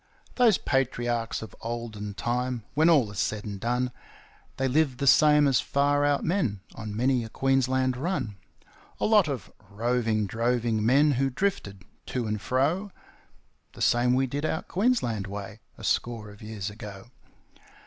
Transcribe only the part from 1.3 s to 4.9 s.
of olden time, when all is said and done, They